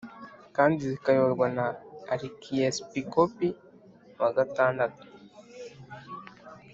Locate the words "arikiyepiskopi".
2.13-3.47